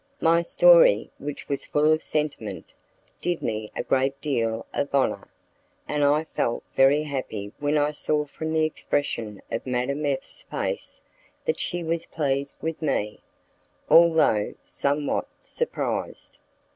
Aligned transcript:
My 0.19 0.41
story, 0.41 1.11
which 1.19 1.47
was 1.47 1.63
full 1.67 1.93
of 1.93 2.01
sentiment, 2.01 2.73
did 3.21 3.43
me 3.43 3.69
a 3.75 3.83
great 3.83 4.19
deal 4.19 4.65
of 4.73 4.91
honour, 4.95 5.27
and 5.87 6.03
I 6.03 6.23
felt 6.33 6.63
very 6.75 7.03
happy 7.03 7.51
when 7.59 7.77
I 7.77 7.91
saw 7.91 8.25
from 8.25 8.51
the 8.51 8.65
expression 8.65 9.43
of 9.51 9.67
Madame 9.67 10.03
F 10.07 10.23
's 10.23 10.41
face 10.41 11.01
that 11.45 11.59
she 11.59 11.83
was 11.83 12.07
pleased 12.07 12.55
with 12.63 12.81
me, 12.81 13.19
although 13.91 14.55
somewhat 14.63 15.27
surprised. 15.39 16.39